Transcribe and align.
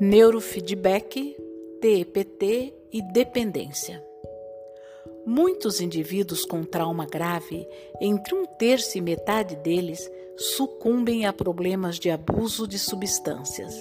Neurofeedback, 0.00 1.36
TEPT 1.80 2.72
e 2.92 3.02
dependência. 3.02 4.00
Muitos 5.26 5.80
indivíduos 5.80 6.44
com 6.44 6.62
trauma 6.62 7.04
grave, 7.04 7.66
entre 8.00 8.32
um 8.32 8.46
terço 8.46 8.96
e 8.96 9.00
metade 9.00 9.56
deles, 9.56 10.08
sucumbem 10.36 11.26
a 11.26 11.32
problemas 11.32 11.98
de 11.98 12.10
abuso 12.10 12.68
de 12.68 12.78
substâncias. 12.78 13.74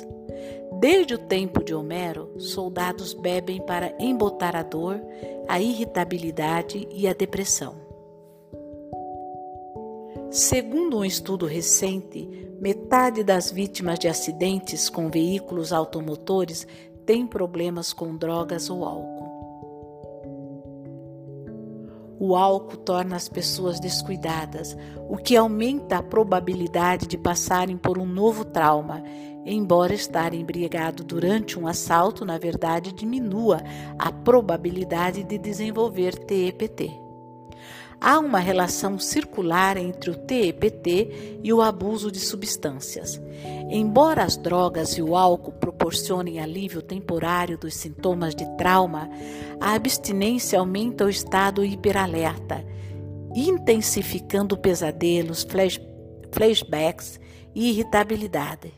Desde 0.80 1.14
o 1.14 1.20
tempo 1.20 1.64
de 1.64 1.76
Homero, 1.76 2.34
soldados 2.40 3.14
bebem 3.14 3.62
para 3.62 3.96
embotar 4.00 4.56
a 4.56 4.64
dor, 4.64 5.00
a 5.48 5.62
irritabilidade 5.62 6.88
e 6.90 7.08
a 7.08 7.14
depressão. 7.14 7.76
Segundo 10.32 10.98
um 10.98 11.06
estudo 11.06 11.46
recente, 11.46 12.47
metade 12.60 13.24
das 13.24 13.52
vítimas 13.52 14.00
de 14.00 14.08
acidentes 14.08 14.90
com 14.90 15.10
veículos 15.10 15.72
automotores 15.72 16.68
tem 17.06 17.26
problemas 17.26 17.94
com 17.94 18.16
drogas 18.16 18.70
ou 18.70 18.84
álcool. 18.84 19.28
O 22.20 22.36
álcool 22.36 22.78
torna 22.78 23.16
as 23.16 23.30
pessoas 23.30 23.80
descuidadas, 23.80 24.76
o 25.08 25.18
que 25.18 25.36
aumenta 25.36 25.98
a 25.98 26.04
probabilidade 26.04 27.06
de 27.06 27.18
passarem 27.18 27.78
por 27.78 28.00
um 28.00 28.08
novo 28.08 28.44
trauma, 28.44 29.04
embora 29.46 29.94
estar 29.94 30.34
embriagado 30.34 31.04
durante 31.04 31.60
um 31.60 31.68
assalto, 31.68 32.26
na 32.26 32.40
verdade, 32.40 32.92
diminua 32.92 33.62
a 34.00 34.12
probabilidade 34.12 35.24
de 35.24 35.38
desenvolver 35.38 36.18
TEPT. 36.18 37.07
Há 38.00 38.20
uma 38.20 38.38
relação 38.38 39.00
circular 39.00 39.76
entre 39.76 40.12
o 40.12 40.16
TEPT 40.16 41.40
e 41.44 41.52
o 41.52 41.62
abuso 41.62 42.12
de 42.12 42.20
substâncias. 42.20 43.20
Embora 43.70 44.24
as 44.24 44.38
drogas 44.38 44.98
e 44.98 45.02
o 45.02 45.16
álcool 45.16 45.54
proporcionem 45.54 46.40
alívio 46.40 46.82
temporário 46.82 47.58
dos 47.58 47.74
sintomas 47.74 48.36
de 48.36 48.46
trauma, 48.56 49.10
a 49.60 49.74
abstinência 49.74 50.60
aumenta 50.60 51.06
o 51.06 51.10
estado 51.10 51.66
hiperalerta, 51.66 52.64
intensificando 53.36 54.56
pesadelos, 54.56 55.44
flash, 55.44 55.82
flashbacks 56.32 57.20
e 57.54 57.72
irritabilidade. 57.72 58.74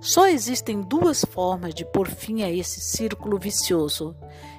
Só 0.00 0.26
existem 0.26 0.80
duas 0.80 1.22
formas 1.26 1.74
de 1.74 1.84
pôr 1.84 2.08
fim 2.08 2.42
a 2.42 2.50
esse 2.50 2.80
círculo 2.80 3.38
vicioso: 3.38 4.16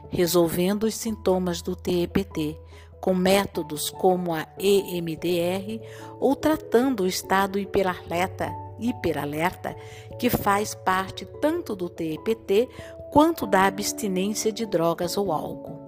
resolvendo 0.10 0.84
os 0.84 0.94
sintomas 0.94 1.64
do 1.64 1.76
TEPT 1.76 2.56
com 3.02 3.14
métodos 3.16 3.90
como 3.90 4.34
a 4.34 4.48
EMDR 4.60 5.82
ou 6.20 6.36
tratando 6.36 7.02
o 7.04 7.08
estado 7.08 7.58
hiperalerta, 7.60 8.54
hiperalerta 8.80 9.76
que 10.20 10.30
faz 10.30 10.76
parte 10.76 11.26
tanto 11.42 11.76
do 11.76 11.90
TEPT 11.90 12.70
quanto 13.12 13.48
da 13.48 13.66
abstinência 13.66 14.52
de 14.52 14.66
drogas 14.66 15.18
ou 15.18 15.32
álcool. 15.32 15.82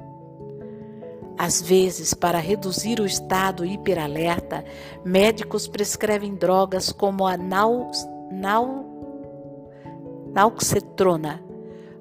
Às 1.38 1.62
vezes, 1.62 2.14
para 2.14 2.40
reduzir 2.40 3.00
o 3.00 3.06
estado 3.06 3.66
hiperalerta, 3.66 4.66
médicos 5.06 5.68
prescrevem 5.68 6.36
drogas 6.36 6.92
como 6.92 7.26
a 7.26 7.38
nal, 7.38 7.92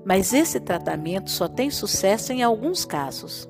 mas 0.05 0.33
esse 0.33 0.59
tratamento 0.61 1.31
só 1.31 1.49
tem 1.49 1.71
sucesso 1.71 2.33
em 2.33 2.43
alguns 2.43 2.85
casos. 2.85 3.49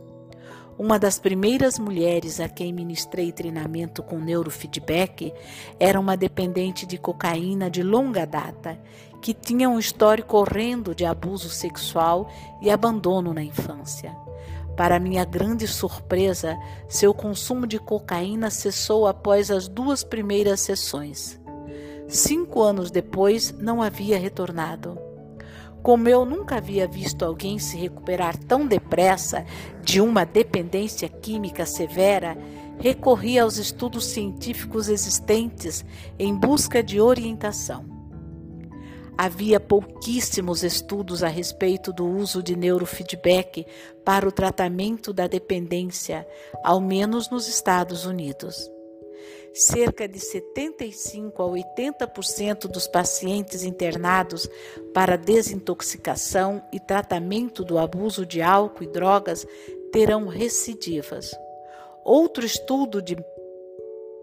Uma 0.79 0.99
das 0.99 1.19
primeiras 1.19 1.79
mulheres 1.79 2.41
a 2.41 2.49
quem 2.49 2.73
ministrei 2.73 3.31
treinamento 3.31 4.03
com 4.03 4.19
neurofeedback 4.19 5.33
era 5.79 6.01
uma 6.01 6.17
dependente 6.17 6.87
de 6.87 6.97
cocaína 6.97 7.71
de 7.71 7.83
longa 7.83 8.27
data, 8.27 8.81
que 9.21 9.35
tinha 9.35 9.69
um 9.69 9.79
histórico 9.79 10.37
horrendo 10.39 10.95
de 10.95 11.05
abuso 11.05 11.51
sexual 11.51 12.29
e 12.61 12.71
abandono 12.71 13.35
na 13.35 13.43
infância. 13.43 14.17
Para 14.77 14.99
minha 14.99 15.25
grande 15.25 15.69
surpresa, 15.69 16.59
seu 16.89 17.13
consumo 17.13 17.67
de 17.67 17.79
cocaína 17.79 18.51
cessou 18.51 19.07
após 19.07 19.51
as 19.51 19.69
duas 19.69 20.03
primeiras 20.03 20.61
sessões. 20.61 21.39
Cinco 22.09 22.63
anos 22.63 22.91
depois, 22.91 23.53
não 23.59 23.83
havia 23.83 24.19
retornado. 24.19 24.99
Como 25.83 26.09
eu 26.09 26.25
nunca 26.25 26.57
havia 26.57 26.87
visto 26.87 27.25
alguém 27.25 27.59
se 27.59 27.77
recuperar 27.77 28.37
tão 28.37 28.67
depressa 28.67 29.45
de 29.83 30.01
uma 30.01 30.25
dependência 30.25 31.09
química 31.09 31.67
severa, 31.67 32.39
recorri 32.79 33.37
aos 33.37 33.57
estudos 33.57 34.07
científicos 34.07 34.89
existentes 34.89 35.85
em 36.17 36.35
busca 36.35 36.83
de 36.83 37.01
orientação. 37.01 37.85
Havia 39.19 39.59
pouquíssimos 39.59 40.63
estudos 40.63 41.23
a 41.23 41.29
respeito 41.29 41.93
do 41.93 42.07
uso 42.07 42.43
de 42.43 42.57
neurofeedback 42.57 43.67
para 44.05 44.27
o 44.27 44.33
tratamento 44.33 45.13
da 45.13 45.27
dependência, 45.27 46.27
ao 46.65 46.81
menos 46.81 47.29
nos 47.29 47.49
Estados 47.49 48.07
Unidos 48.07 48.72
cerca 49.55 50.09
de 50.09 50.19
75 50.19 51.43
a 51.43 51.47
80% 51.47 52.69
dos 52.69 52.87
pacientes 52.87 53.63
internados 53.63 54.49
para 54.95 55.17
desintoxicação 55.17 56.63
e 56.73 56.81
tratamento 56.81 57.65
do 57.65 57.79
abuso 57.79 58.25
de 58.25 58.41
álcool 58.41 58.85
e 58.85 58.87
drogas 58.87 59.47
terão 59.93 60.27
recidivas. 60.27 61.31
Outro 62.05 62.45
estudo 62.45 63.03
de 63.03 63.17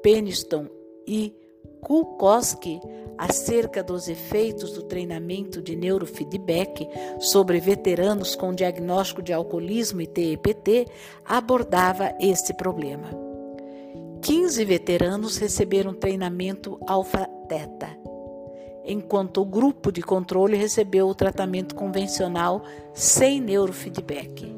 Peniston 0.02 0.68
e 1.08 1.34
Kulkowski 1.82 2.80
acerca 3.18 3.84
dos 3.84 4.08
efeitos 4.08 4.72
do 4.74 4.84
treinamento 4.84 5.62
de 5.62 5.76
neurofeedback 5.76 6.88
sobre 7.20 7.60
veteranos 7.60 8.36
com 8.36 8.54
diagnóstico 8.54 9.22
de 9.22 9.34
alcoolismo 9.34 10.02
e 10.02 10.08
TEPT 10.08 10.88
abordava 11.26 12.14
esse 12.20 12.54
problema. 12.54 13.29
15 14.22 14.66
veteranos 14.66 15.38
receberam 15.38 15.94
treinamento 15.94 16.78
alfa-teta, 16.86 17.88
enquanto 18.84 19.42
o 19.42 19.46
grupo 19.46 19.92
de 19.92 20.02
controle 20.02 20.58
recebeu 20.58 21.08
o 21.08 21.16
tratamento 21.16 21.74
convencional 21.74 22.64
sem 22.94 23.40
neurofeedback. 23.40 24.56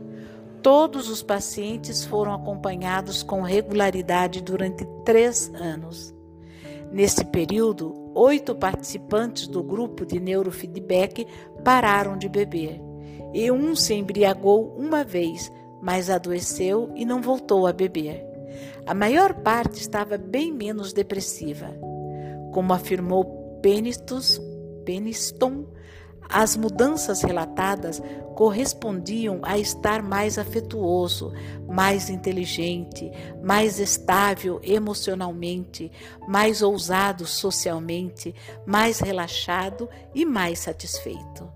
Todos 0.64 1.10
os 1.10 1.22
pacientes 1.22 2.04
foram 2.04 2.34
acompanhados 2.34 3.24
com 3.24 3.42
regularidade 3.42 4.42
durante 4.42 4.86
três 5.06 5.52
anos. 5.54 6.14
Nesse 6.92 7.24
período, 7.26 7.94
oito 8.16 8.56
participantes 8.56 9.48
do 9.48 9.64
grupo 9.64 10.06
de 10.06 10.20
neurofeedback 10.20 11.26
pararam 11.64 12.18
de 12.18 12.28
beber 12.28 12.82
e 13.34 13.50
um 13.52 13.76
se 13.76 13.94
embriagou 13.94 14.76
uma 14.78 15.04
vez, 15.04 15.52
mas 15.82 16.10
adoeceu 16.10 16.92
e 16.96 17.06
não 17.06 17.22
voltou 17.22 17.66
a 17.66 17.72
beber. 17.72 18.31
A 18.86 18.94
maior 18.94 19.34
parte 19.36 19.80
estava 19.80 20.18
bem 20.18 20.52
menos 20.52 20.94
depressiva. 20.94 21.68
Como 22.54 22.74
afirmou 22.74 23.60
Penistus, 23.62 24.42
Peniston, 24.84 25.66
as 26.28 26.56
mudanças 26.56 27.22
relatadas 27.22 28.02
correspondiam 28.36 29.42
a 29.44 29.58
estar 29.58 30.02
mais 30.02 30.38
afetuoso, 30.38 31.34
mais 31.68 32.10
inteligente, 32.10 33.12
mais 33.44 33.80
estável 33.80 34.60
emocionalmente, 34.64 35.92
mais 36.28 36.62
ousado 36.62 37.28
socialmente, 37.28 38.34
mais 38.66 39.00
relaxado 39.00 39.90
e 40.16 40.26
mais 40.26 40.60
satisfeito. 40.60 41.52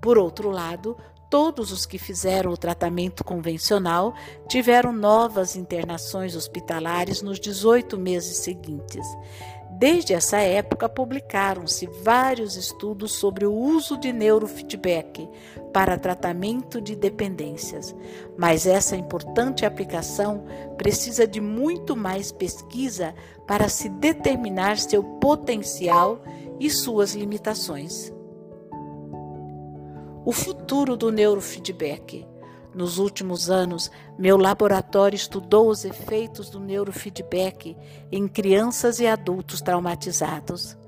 Por 0.00 0.16
outro 0.16 0.50
lado, 0.50 0.96
Todos 1.30 1.70
os 1.70 1.86
que 1.86 1.96
fizeram 1.96 2.50
o 2.50 2.56
tratamento 2.56 3.22
convencional 3.22 4.12
tiveram 4.48 4.92
novas 4.92 5.54
internações 5.54 6.34
hospitalares 6.34 7.22
nos 7.22 7.38
18 7.38 7.96
meses 7.96 8.38
seguintes. 8.38 9.06
Desde 9.70 10.12
essa 10.12 10.38
época, 10.38 10.88
publicaram-se 10.88 11.86
vários 12.02 12.56
estudos 12.56 13.12
sobre 13.12 13.46
o 13.46 13.54
uso 13.54 13.96
de 13.96 14.12
neurofeedback 14.12 15.26
para 15.72 15.96
tratamento 15.96 16.80
de 16.80 16.96
dependências, 16.96 17.94
mas 18.36 18.66
essa 18.66 18.96
importante 18.96 19.64
aplicação 19.64 20.44
precisa 20.76 21.28
de 21.28 21.40
muito 21.40 21.96
mais 21.96 22.32
pesquisa 22.32 23.14
para 23.46 23.68
se 23.68 23.88
determinar 23.88 24.78
seu 24.78 25.02
potencial 25.02 26.20
e 26.58 26.68
suas 26.68 27.14
limitações. 27.14 28.12
O 30.30 30.32
futuro 30.32 30.96
do 30.96 31.10
neurofeedback. 31.10 32.24
Nos 32.72 32.98
últimos 32.98 33.50
anos, 33.50 33.90
meu 34.16 34.36
laboratório 34.36 35.16
estudou 35.16 35.68
os 35.68 35.84
efeitos 35.84 36.48
do 36.48 36.60
neurofeedback 36.60 37.76
em 38.12 38.28
crianças 38.28 39.00
e 39.00 39.08
adultos 39.08 39.60
traumatizados. 39.60 40.78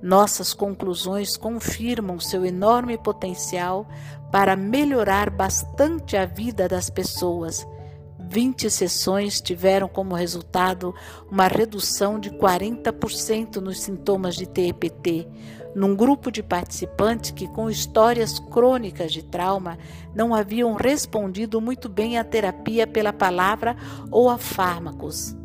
Nossas 0.00 0.54
conclusões 0.54 1.36
confirmam 1.36 2.20
seu 2.20 2.46
enorme 2.46 2.96
potencial 2.96 3.88
para 4.30 4.54
melhorar 4.54 5.30
bastante 5.30 6.16
a 6.16 6.24
vida 6.24 6.68
das 6.68 6.88
pessoas. 6.88 7.66
20 8.20 8.70
sessões 8.70 9.40
tiveram 9.40 9.88
como 9.88 10.14
resultado 10.14 10.94
uma 11.28 11.48
redução 11.48 12.20
de 12.20 12.30
40% 12.30 13.56
nos 13.56 13.80
sintomas 13.80 14.36
de 14.36 14.46
TEPT, 14.46 15.28
num 15.74 15.96
grupo 15.96 16.30
de 16.30 16.42
participantes 16.42 17.30
que, 17.30 17.48
com 17.48 17.70
histórias 17.70 18.38
crônicas 18.38 19.12
de 19.12 19.22
trauma, 19.22 19.78
não 20.14 20.34
haviam 20.34 20.74
respondido 20.74 21.60
muito 21.60 21.88
bem 21.88 22.18
à 22.18 22.24
terapia 22.24 22.86
pela 22.86 23.12
palavra 23.12 23.76
ou 24.10 24.28
a 24.28 24.38
fármacos. 24.38 25.36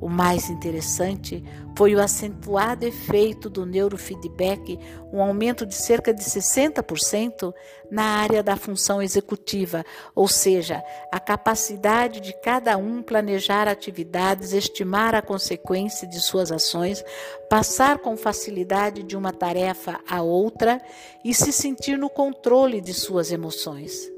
O 0.00 0.08
mais 0.08 0.50
interessante 0.50 1.42
foi 1.76 1.94
o 1.94 2.00
acentuado 2.00 2.86
efeito 2.86 3.48
do 3.48 3.64
neurofeedback, 3.64 4.78
um 5.10 5.22
aumento 5.22 5.64
de 5.64 5.74
cerca 5.74 6.12
de 6.12 6.22
60% 6.22 7.52
na 7.90 8.02
área 8.02 8.42
da 8.42 8.56
função 8.56 9.00
executiva, 9.02 9.84
ou 10.14 10.28
seja, 10.28 10.82
a 11.10 11.18
capacidade 11.18 12.20
de 12.20 12.34
cada 12.42 12.76
um 12.76 13.02
planejar 13.02 13.68
atividades, 13.68 14.52
estimar 14.52 15.14
a 15.14 15.22
consequência 15.22 16.06
de 16.06 16.20
suas 16.20 16.52
ações, 16.52 17.02
passar 17.48 17.98
com 17.98 18.16
facilidade 18.16 19.02
de 19.02 19.16
uma 19.16 19.32
tarefa 19.32 19.98
a 20.06 20.20
outra 20.22 20.80
e 21.24 21.32
se 21.32 21.52
sentir 21.52 21.96
no 21.96 22.10
controle 22.10 22.80
de 22.80 22.92
suas 22.92 23.32
emoções. 23.32 24.10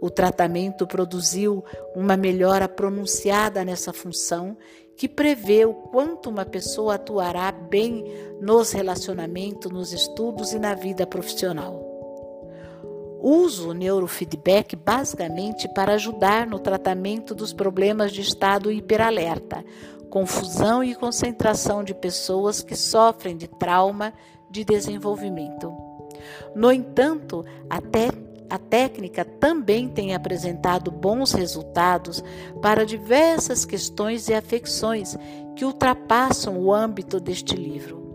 O 0.00 0.10
tratamento 0.10 0.86
produziu 0.86 1.64
uma 1.94 2.16
melhora 2.16 2.68
pronunciada 2.68 3.64
nessa 3.64 3.92
função 3.92 4.56
que 4.96 5.08
prevê 5.08 5.64
o 5.64 5.74
quanto 5.74 6.30
uma 6.30 6.44
pessoa 6.44 6.94
atuará 6.94 7.52
bem 7.52 8.04
nos 8.40 8.72
relacionamentos, 8.72 9.70
nos 9.70 9.92
estudos 9.92 10.52
e 10.52 10.58
na 10.58 10.74
vida 10.74 11.06
profissional. 11.06 11.84
Uso 13.20 13.70
o 13.70 13.74
neurofeedback 13.74 14.76
basicamente 14.76 15.68
para 15.74 15.94
ajudar 15.94 16.46
no 16.46 16.58
tratamento 16.58 17.34
dos 17.34 17.52
problemas 17.52 18.12
de 18.12 18.20
estado 18.20 18.70
hiperalerta, 18.70 19.64
confusão 20.08 20.82
e 20.82 20.94
concentração 20.94 21.82
de 21.82 21.94
pessoas 21.94 22.62
que 22.62 22.76
sofrem 22.76 23.36
de 23.36 23.48
trauma 23.48 24.12
de 24.50 24.64
desenvolvimento. 24.64 25.74
No 26.54 26.72
entanto, 26.72 27.44
até 27.68 28.10
a 28.48 28.58
técnica 28.58 29.24
também 29.24 29.88
tem 29.88 30.14
apresentado 30.14 30.90
bons 30.90 31.32
resultados 31.32 32.22
para 32.62 32.86
diversas 32.86 33.64
questões 33.64 34.28
e 34.28 34.34
afecções 34.34 35.16
que 35.56 35.64
ultrapassam 35.64 36.58
o 36.58 36.72
âmbito 36.72 37.18
deste 37.18 37.56
livro 37.56 38.05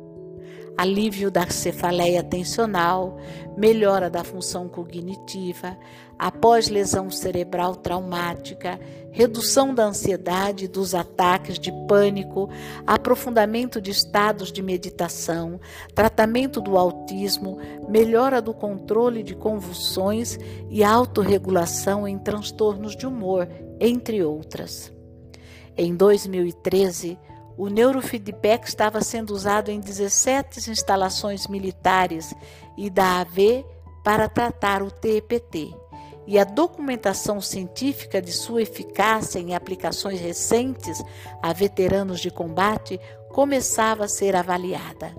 alívio 0.77 1.29
da 1.29 1.49
cefaleia 1.49 2.23
tensional, 2.23 3.17
melhora 3.57 4.09
da 4.09 4.23
função 4.23 4.67
cognitiva, 4.67 5.77
após 6.17 6.69
lesão 6.69 7.09
cerebral 7.09 7.75
traumática, 7.75 8.79
redução 9.11 9.73
da 9.73 9.85
ansiedade 9.85 10.67
dos 10.67 10.95
ataques 10.95 11.59
de 11.59 11.71
pânico, 11.87 12.49
aprofundamento 12.85 13.81
de 13.81 13.91
estados 13.91 14.51
de 14.51 14.61
meditação, 14.61 15.59
tratamento 15.93 16.61
do 16.61 16.77
autismo, 16.77 17.57
melhora 17.89 18.41
do 18.41 18.53
controle 18.53 19.23
de 19.23 19.35
convulsões 19.35 20.37
e 20.69 20.83
autorregulação 20.83 22.07
em 22.07 22.17
transtornos 22.17 22.95
de 22.95 23.05
humor, 23.05 23.47
entre 23.79 24.23
outras. 24.23 24.91
Em 25.75 25.95
2013, 25.95 27.17
o 27.61 27.69
neurofeedback 27.69 28.67
estava 28.67 29.01
sendo 29.01 29.35
usado 29.35 29.69
em 29.69 29.79
17 29.79 30.71
instalações 30.71 31.45
militares 31.45 32.33
e 32.75 32.89
da 32.89 33.19
AV 33.19 33.63
para 34.03 34.27
tratar 34.27 34.81
o 34.81 34.89
TEPT, 34.89 35.71
e 36.25 36.39
a 36.39 36.43
documentação 36.43 37.39
científica 37.39 38.19
de 38.19 38.31
sua 38.31 38.63
eficácia 38.63 39.37
em 39.37 39.53
aplicações 39.53 40.19
recentes 40.19 41.03
a 41.39 41.53
veteranos 41.53 42.19
de 42.19 42.31
combate 42.31 42.99
começava 43.29 44.05
a 44.05 44.09
ser 44.09 44.35
avaliada. 44.35 45.15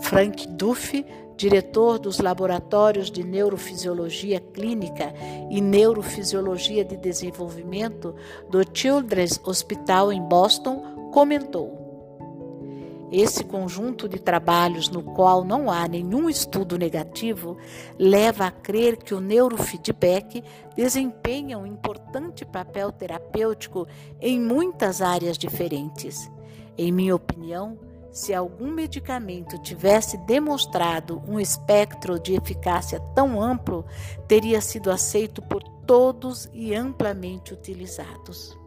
Frank 0.00 0.48
Duff, 0.48 1.06
diretor 1.36 2.00
dos 2.00 2.18
laboratórios 2.18 3.12
de 3.12 3.22
neurofisiologia 3.22 4.40
clínica 4.40 5.14
e 5.48 5.60
neurofisiologia 5.60 6.84
de 6.84 6.96
desenvolvimento 6.96 8.12
do 8.50 8.60
Children's 8.74 9.40
Hospital 9.44 10.12
em 10.12 10.20
Boston, 10.20 10.99
comentou: 11.10 13.08
Esse 13.12 13.44
conjunto 13.44 14.08
de 14.08 14.18
trabalhos, 14.18 14.88
no 14.88 15.02
qual 15.02 15.44
não 15.44 15.70
há 15.70 15.86
nenhum 15.86 16.28
estudo 16.28 16.78
negativo, 16.78 17.56
leva 17.98 18.46
a 18.46 18.50
crer 18.50 18.96
que 18.96 19.14
o 19.14 19.20
neurofeedback 19.20 20.42
desempenha 20.76 21.58
um 21.58 21.66
importante 21.66 22.44
papel 22.44 22.92
terapêutico 22.92 23.86
em 24.20 24.40
muitas 24.40 25.02
áreas 25.02 25.36
diferentes. 25.36 26.30
Em 26.78 26.90
minha 26.90 27.14
opinião, 27.14 27.78
se 28.12 28.34
algum 28.34 28.72
medicamento 28.72 29.56
tivesse 29.58 30.16
demonstrado 30.18 31.22
um 31.28 31.38
espectro 31.38 32.18
de 32.18 32.34
eficácia 32.34 32.98
tão 33.14 33.40
amplo, 33.40 33.84
teria 34.26 34.60
sido 34.60 34.90
aceito 34.90 35.40
por 35.40 35.62
todos 35.62 36.48
e 36.52 36.74
amplamente 36.74 37.52
utilizados. 37.52 38.59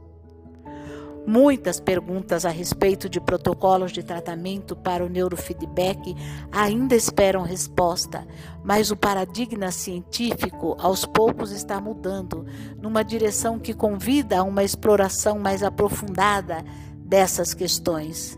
Muitas 1.26 1.80
perguntas 1.80 2.46
a 2.46 2.50
respeito 2.50 3.08
de 3.08 3.22
protocolos 3.22 3.94
de 3.94 4.04
tratamento 4.04 4.76
para 4.76 5.06
o 5.06 5.10
neurofeedback 5.10 6.14
ainda 6.52 6.96
esperam 6.96 7.44
resposta, 7.44 8.28
mas 8.62 8.92
o 8.92 8.98
paradigma 8.98 9.72
científico 9.72 10.76
aos 10.78 11.06
poucos 11.06 11.52
está 11.52 11.80
mudando 11.80 12.46
numa 12.78 13.04
direção 13.04 13.58
que 13.58 13.74
convida 13.74 14.40
a 14.40 14.44
uma 14.44 14.66
exploração 14.66 15.40
mais 15.40 15.64
aprofundada 15.64 16.64
dessas 16.98 17.54
questões. 17.54 18.38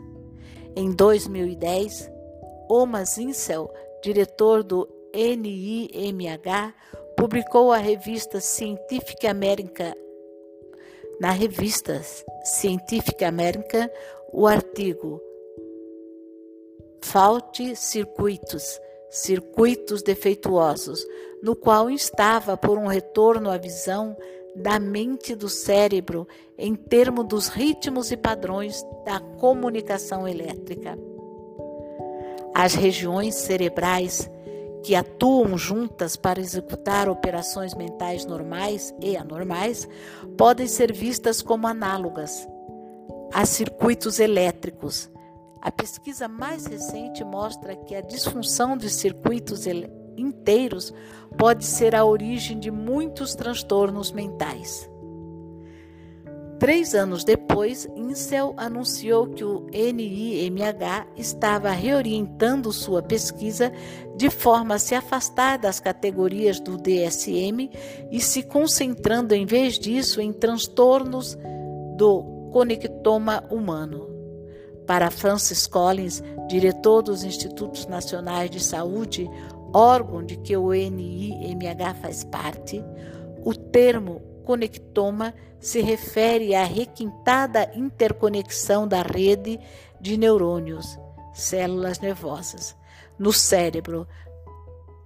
Em 0.76 0.92
2010, 0.92 2.12
Omas 2.70 3.18
Insel, 3.18 3.68
diretor 4.04 4.64
do 4.64 4.88
NIMH, 5.12 6.74
publicou 7.18 7.72
a 7.72 7.78
revista 7.78 8.40
Scientific 8.40 9.26
American 9.26 9.94
na 11.20 11.32
revista 11.32 12.02
Scientific 12.44 13.24
American 13.24 13.90
o 14.32 14.46
artigo 14.48 15.22
Fault 17.02 17.76
Circuitos, 17.76 18.80
Circuitos 19.10 20.02
Defeituosos, 20.02 21.06
no 21.42 21.56
qual 21.56 21.90
instava 21.90 22.58
por 22.58 22.78
um 22.78 22.88
retorno 22.88 23.50
à 23.50 23.58
visão 23.58 24.18
da 24.56 24.80
mente 24.80 25.36
do 25.36 25.48
cérebro 25.48 26.28
em 26.58 26.76
termos 26.76 27.28
dos 27.28 27.48
ritmos 27.48 28.12
e 28.12 28.18
padrões 28.18 28.84
da 29.06 29.20
comunicação 29.20 30.28
elétrica. 30.28 30.98
As 32.54 32.74
regiões 32.74 33.36
cerebrais 33.36 34.30
que 34.86 34.94
atuam 34.94 35.58
juntas 35.58 36.16
para 36.16 36.40
executar 36.40 37.10
operações 37.10 37.74
mentais 37.74 38.24
normais 38.24 38.94
e 39.02 39.18
anormais 39.18 39.90
podem 40.38 40.68
ser 40.68 40.94
vistas 40.94 41.42
como 41.42 41.66
análogas 41.66 42.48
a 43.34 43.48
circuitos 43.48 44.20
elétricos. 44.20 45.10
A 45.60 45.72
pesquisa 45.72 46.28
mais 46.28 46.68
recente 46.68 47.24
mostra 47.24 47.76
que 47.76 47.96
a 47.96 48.02
disfunção 48.02 48.78
de 48.78 48.88
circuitos 48.92 49.66
inteiros 50.16 50.94
pode 51.36 51.66
ser 51.66 51.96
a 51.96 52.06
origem 52.06 52.60
de 52.60 52.70
muitos 52.70 53.34
transtornos 53.34 54.12
mentais. 54.12 54.88
Três 56.60 56.96
anos 56.96 57.26
depois, 57.26 57.86
Incel 57.98 58.54
anunciou 58.56 59.28
que 59.28 59.44
o 59.44 59.68
NIMH 59.74 61.06
estava 61.18 61.70
reorientando 61.72 62.72
sua 62.72 63.04
pesquisa 63.04 63.74
de 64.16 64.30
forma 64.30 64.76
a 64.76 64.80
se 64.80 64.96
afastar 64.96 65.60
das 65.60 65.82
categorias 65.82 66.60
do 66.62 66.78
DSM 66.78 67.70
e 68.10 68.22
se 68.22 68.42
concentrando, 68.42 69.36
em 69.36 69.46
vez 69.46 69.78
disso, 69.78 70.22
em 70.22 70.32
transtornos 70.32 71.38
do 71.98 72.24
conectoma 72.54 73.44
humano. 73.52 74.10
Para 74.88 75.12
Francis 75.12 75.68
Collins, 75.68 76.24
diretor 76.48 77.02
dos 77.02 77.26
Institutos 77.26 77.86
Nacionais 77.86 78.50
de 78.50 78.64
Saúde, 78.64 79.30
órgão 79.74 80.24
de 80.24 80.38
que 80.38 80.56
o 80.56 80.72
NIMH 80.72 81.96
faz 82.02 82.24
parte, 82.24 82.82
o 83.44 83.54
termo 83.54 84.35
conectoma 84.46 85.34
se 85.60 85.82
refere 85.82 86.54
à 86.54 86.64
requintada 86.64 87.72
interconexão 87.76 88.88
da 88.88 89.02
rede 89.02 89.60
de 90.00 90.16
neurônios, 90.16 90.98
células 91.34 92.00
nervosas, 92.00 92.76
no 93.18 93.34
cérebro, 93.34 94.08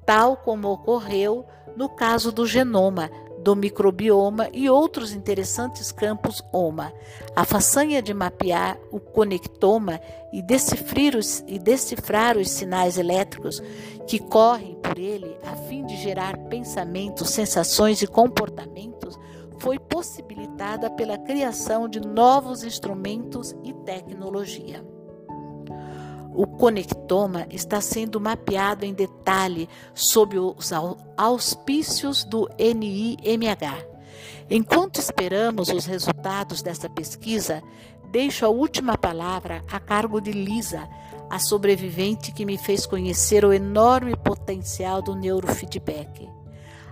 tal 0.05 0.35
como 0.37 0.69
ocorreu 0.69 1.45
no 1.75 1.87
caso 1.87 2.31
do 2.31 2.45
genoma, 2.45 3.09
do 3.41 3.55
microbioma 3.55 4.49
e 4.51 4.69
outros 4.69 5.13
interessantes 5.13 5.91
campos 5.91 6.43
OMA. 6.51 6.91
A 7.35 7.45
façanha 7.45 8.01
de 8.01 8.13
mapear 8.13 8.77
o 8.91 8.99
conectoma 8.99 10.01
e 10.33 10.41
decifrar 10.41 11.15
os, 11.15 11.43
e 11.47 11.57
decifrar 11.57 12.37
os 12.37 12.49
sinais 12.49 12.97
elétricos 12.97 13.63
que 14.07 14.19
correm 14.19 14.75
por 14.75 14.99
ele 14.99 15.37
a 15.43 15.55
fim 15.55 15.85
de 15.85 15.95
gerar 15.95 16.37
pensamentos, 16.49 17.29
sensações 17.29 18.01
e 18.01 18.07
comportamentos 18.07 19.17
foi 19.59 19.77
possibilitada 19.77 20.89
pela 20.89 21.17
criação 21.17 21.87
de 21.87 21.99
novos 21.99 22.63
instrumentos 22.63 23.55
e 23.63 23.73
tecnologia. 23.85 24.83
o 26.39 26.47
conectoma 26.47 27.45
está 27.49 27.81
sendo 27.81 28.17
mapeado 28.17 28.85
em 28.85 28.93
detalhe 28.93 29.67
sob 29.93 30.39
os 30.39 30.71
auspícios 31.17 32.23
do 32.23 32.47
NIMH. 32.57 33.85
Enquanto 34.49 34.99
esperamos 34.99 35.67
os 35.67 35.85
resultados 35.85 36.61
dessa 36.61 36.89
pesquisa, 36.89 37.61
deixo 38.09 38.45
a 38.45 38.49
última 38.49 38.97
palavra 38.97 39.61
a 39.69 39.81
cargo 39.81 40.21
de 40.21 40.31
Lisa, 40.31 40.87
a 41.29 41.39
sobrevivente 41.39 42.31
que 42.31 42.45
me 42.45 42.57
fez 42.57 42.85
conhecer 42.85 43.43
o 43.43 43.51
enorme 43.51 44.15
potencial 44.15 45.01
do 45.01 45.15
neurofeedback. 45.15 46.38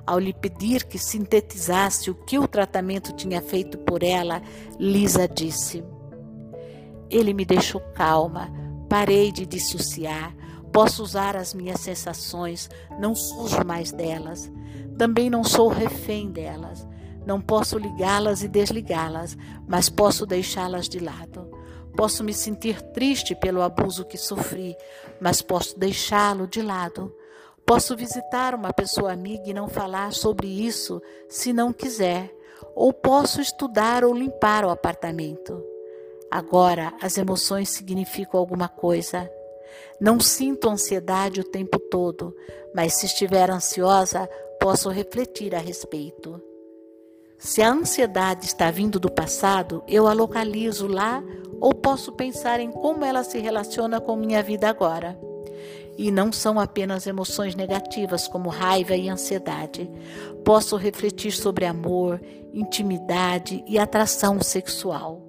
Ao 0.08 0.18
lhe 0.18 0.32
pedir 0.32 0.86
que 0.86 0.98
sintetizasse 0.98 2.10
o 2.10 2.16
que 2.16 2.40
o 2.40 2.48
tratamento 2.48 3.12
tinha 3.12 3.42
feito 3.42 3.78
por 3.80 4.02
ela, 4.02 4.42
Lisa 4.80 5.28
disse: 5.28 5.84
Ele 7.10 7.34
me 7.34 7.44
deixou 7.44 7.82
calma, 7.94 8.50
parei 8.88 9.34
de 9.34 9.46
dissociar, 9.46 10.34
posso 10.72 11.04
usar 11.04 11.36
as 11.36 11.54
minhas 11.54 11.82
sensações, 11.82 12.70
não 12.98 13.14
fujo 13.14 13.66
mais 13.66 13.92
delas. 13.92 14.50
Também 14.98 15.30
não 15.30 15.44
sou 15.44 15.68
refém 15.68 16.32
delas. 16.32 16.88
Não 17.26 17.42
posso 17.42 17.78
ligá-las 17.78 18.42
e 18.42 18.48
desligá-las, 18.48 19.38
mas 19.68 19.90
posso 19.90 20.26
deixá-las 20.26 20.88
de 20.88 21.00
lado. 21.00 21.52
Posso 21.98 22.24
me 22.24 22.34
sentir 22.34 22.82
triste 22.94 23.36
pelo 23.36 23.62
abuso 23.62 24.06
que 24.06 24.18
sofri, 24.18 24.74
mas 25.20 25.42
posso 25.42 25.78
deixá-lo 25.78 26.48
de 26.48 26.62
lado. 26.62 27.14
Posso 27.68 27.98
visitar 27.98 28.56
uma 28.56 28.72
pessoa 28.72 29.12
amiga 29.12 29.50
e 29.50 29.54
não 29.54 29.68
falar 29.68 30.14
sobre 30.14 30.48
isso 30.48 31.02
se 31.28 31.52
não 31.52 31.74
quiser, 31.74 32.34
ou 32.74 32.94
posso 32.94 33.42
estudar 33.42 34.06
ou 34.06 34.14
limpar 34.14 34.64
o 34.64 34.70
apartamento. 34.70 35.62
Agora 36.32 36.94
as 37.02 37.18
emoções 37.18 37.68
significam 37.68 38.40
alguma 38.40 38.70
coisa. 38.70 39.30
Não 40.00 40.18
sinto 40.18 40.70
ansiedade 40.70 41.42
o 41.42 41.44
tempo 41.44 41.78
todo, 41.78 42.34
mas 42.74 42.94
se 42.94 43.06
estiver 43.06 43.52
ansiosa, 43.52 44.30
posso 44.62 44.90
refletir 44.90 45.54
a 45.54 45.60
respeito. 45.60 46.42
Se 47.38 47.62
a 47.62 47.70
ansiedade 47.70 48.46
está 48.46 48.72
vindo 48.72 48.98
do 48.98 49.12
passado, 49.12 49.84
eu 49.90 50.08
a 50.08 50.14
localizo 50.14 50.88
lá 50.88 51.22
ou 51.60 51.74
posso 51.74 52.14
pensar 52.14 52.62
em 52.62 52.72
como 52.72 53.04
ela 53.04 53.26
se 53.26 53.40
relaciona 53.40 54.00
com 54.00 54.16
minha 54.16 54.42
vida 54.42 54.70
agora. 54.70 55.20
E 55.98 56.12
não 56.12 56.32
são 56.32 56.60
apenas 56.60 57.08
emoções 57.08 57.56
negativas 57.56 58.28
como 58.28 58.50
raiva 58.50 58.96
e 58.96 59.10
ansiedade. 59.10 59.90
Posso 60.46 60.76
refletir 60.76 61.32
sobre 61.32 61.66
amor, 61.66 62.22
intimidade 62.54 63.64
e 63.68 63.80
atração 63.80 64.40
sexual. 64.40 65.28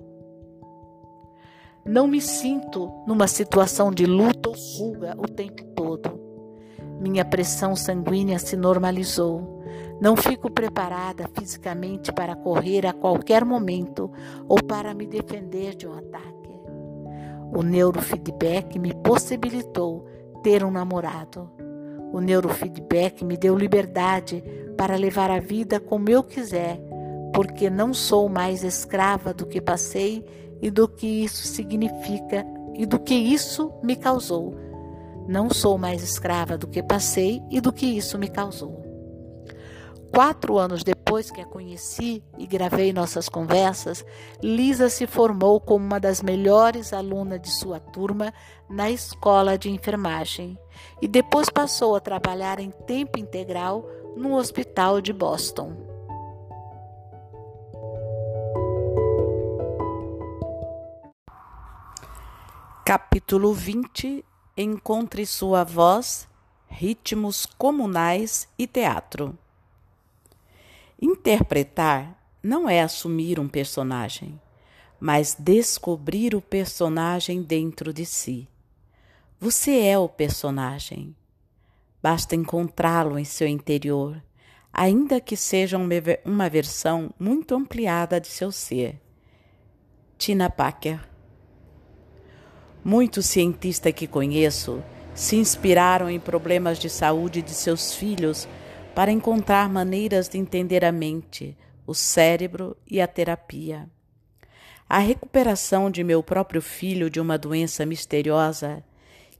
Não 1.86 2.06
me 2.06 2.20
sinto 2.20 2.92
numa 3.06 3.26
situação 3.26 3.90
de 3.90 4.04
luta 4.04 4.50
ou 4.50 4.54
fuga 4.54 5.14
o 5.16 5.26
tempo 5.26 5.64
todo. 5.74 6.20
Minha 7.00 7.24
pressão 7.24 7.74
sanguínea 7.74 8.38
se 8.38 8.56
normalizou. 8.56 9.62
Não 9.98 10.14
fico 10.14 10.50
preparada 10.50 11.28
fisicamente 11.32 12.12
para 12.12 12.36
correr 12.36 12.86
a 12.86 12.92
qualquer 12.92 13.44
momento 13.44 14.10
ou 14.46 14.62
para 14.62 14.92
me 14.92 15.06
defender 15.06 15.74
de 15.74 15.86
um 15.86 15.94
ataque. 15.94 16.38
O 17.54 17.62
neurofeedback 17.62 18.78
me 18.78 18.92
possibilitou 18.94 20.04
ter 20.48 20.64
um 20.64 20.70
namorado. 20.70 21.50
O 22.10 22.22
neurofeedback 22.22 23.22
me 23.22 23.36
deu 23.36 23.54
liberdade 23.54 24.42
para 24.78 24.96
levar 24.96 25.30
a 25.30 25.40
vida 25.40 25.78
como 25.78 26.08
eu 26.08 26.22
quiser, 26.22 26.80
porque 27.34 27.68
não 27.68 27.92
sou 27.92 28.30
mais 28.30 28.64
escrava 28.64 29.34
do 29.34 29.44
que 29.44 29.60
passei 29.60 30.24
e 30.62 30.70
do 30.70 30.88
que 30.88 31.06
isso 31.06 31.46
significa 31.46 32.46
e 32.74 32.86
do 32.86 32.98
que 32.98 33.14
isso 33.14 33.74
me 33.82 33.94
causou. 33.94 34.54
Não 35.28 35.50
sou 35.50 35.76
mais 35.76 36.02
escrava 36.02 36.56
do 36.56 36.66
que 36.66 36.82
passei 36.82 37.42
e 37.50 37.60
do 37.60 37.70
que 37.70 37.84
isso 37.84 38.18
me 38.18 38.28
causou. 38.28 38.77
Quatro 40.12 40.58
anos 40.58 40.82
depois 40.82 41.30
que 41.30 41.40
a 41.40 41.46
conheci 41.46 42.22
e 42.38 42.46
gravei 42.46 42.92
nossas 42.92 43.28
conversas, 43.28 44.04
Lisa 44.42 44.88
se 44.88 45.06
formou 45.06 45.60
como 45.60 45.84
uma 45.84 46.00
das 46.00 46.22
melhores 46.22 46.92
alunas 46.92 47.40
de 47.40 47.50
sua 47.50 47.78
turma 47.78 48.32
na 48.68 48.90
escola 48.90 49.56
de 49.56 49.70
enfermagem 49.70 50.58
e 51.00 51.06
depois 51.06 51.50
passou 51.50 51.94
a 51.94 52.00
trabalhar 52.00 52.58
em 52.58 52.70
tempo 52.70 53.18
integral 53.18 53.88
no 54.16 54.34
hospital 54.36 55.00
de 55.00 55.12
Boston. 55.12 55.76
Capítulo 62.84 63.52
20 63.52 64.24
Encontre 64.56 65.24
sua 65.24 65.62
voz, 65.62 66.26
ritmos 66.66 67.46
comunais 67.46 68.48
e 68.58 68.66
teatro. 68.66 69.38
Interpretar 71.00 72.18
não 72.42 72.68
é 72.68 72.82
assumir 72.82 73.38
um 73.38 73.48
personagem, 73.48 74.40
mas 74.98 75.36
descobrir 75.38 76.34
o 76.34 76.40
personagem 76.40 77.42
dentro 77.42 77.92
de 77.92 78.04
si. 78.04 78.48
Você 79.38 79.78
é 79.78 79.96
o 79.96 80.08
personagem. 80.08 81.14
Basta 82.02 82.34
encontrá-lo 82.34 83.18
em 83.18 83.24
seu 83.24 83.46
interior, 83.46 84.20
ainda 84.72 85.20
que 85.20 85.36
seja 85.36 85.78
uma 86.24 86.48
versão 86.48 87.14
muito 87.18 87.54
ampliada 87.54 88.20
de 88.20 88.28
seu 88.28 88.50
ser. 88.50 89.00
Tina 90.16 90.50
Packer 90.50 91.00
Muitos 92.84 93.26
cientistas 93.26 93.92
que 93.92 94.06
conheço 94.06 94.82
se 95.14 95.36
inspiraram 95.36 96.08
em 96.08 96.18
problemas 96.18 96.78
de 96.78 96.88
saúde 96.88 97.42
de 97.42 97.50
seus 97.50 97.94
filhos 97.94 98.48
para 98.94 99.12
encontrar 99.12 99.68
maneiras 99.68 100.28
de 100.28 100.38
entender 100.38 100.84
a 100.84 100.92
mente, 100.92 101.56
o 101.86 101.94
cérebro 101.94 102.76
e 102.86 103.00
a 103.00 103.06
terapia. 103.06 103.88
A 104.88 104.98
recuperação 104.98 105.90
de 105.90 106.02
meu 106.02 106.22
próprio 106.22 106.62
filho 106.62 107.10
de 107.10 107.20
uma 107.20 107.36
doença 107.36 107.84
misteriosa, 107.84 108.82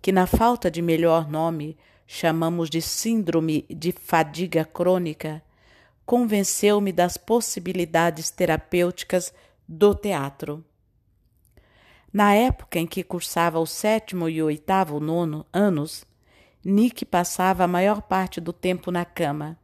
que 0.00 0.12
na 0.12 0.26
falta 0.26 0.70
de 0.70 0.82
melhor 0.82 1.28
nome 1.28 1.76
chamamos 2.06 2.70
de 2.70 2.80
síndrome 2.80 3.66
de 3.68 3.92
fadiga 3.92 4.64
crônica, 4.64 5.42
convenceu-me 6.06 6.90
das 6.92 7.16
possibilidades 7.16 8.30
terapêuticas 8.30 9.32
do 9.68 9.94
teatro. 9.94 10.64
Na 12.10 12.34
época 12.34 12.78
em 12.78 12.86
que 12.86 13.04
cursava 13.04 13.58
o 13.58 13.66
sétimo 13.66 14.28
e 14.28 14.42
oitavo 14.42 14.98
nono 14.98 15.44
anos, 15.52 16.06
Nick 16.70 17.06
passava 17.06 17.64
a 17.64 17.66
maior 17.66 18.02
parte 18.02 18.42
do 18.42 18.52
tempo 18.52 18.90
na 18.90 19.02
cama. 19.02 19.58